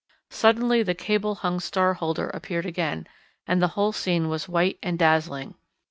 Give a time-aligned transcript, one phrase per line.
[0.31, 3.05] Suddenly the cable hung star holder appeared again,
[3.45, 5.53] and the whole scene was white and dazzling.